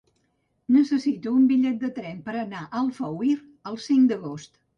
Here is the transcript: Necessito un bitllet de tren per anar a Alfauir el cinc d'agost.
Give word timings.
Necessito 0.77 1.33
un 1.39 1.43
bitllet 1.51 1.77
de 1.83 1.91
tren 1.99 2.23
per 2.31 2.35
anar 2.45 2.63
a 2.63 2.81
Alfauir 2.81 3.37
el 3.73 3.79
cinc 3.89 4.11
d'agost. 4.15 4.61